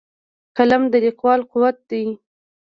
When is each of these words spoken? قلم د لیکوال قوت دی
قلم 0.57 0.83
د 0.91 0.93
لیکوال 1.05 1.39
قوت 1.51 1.77
دی 1.89 2.03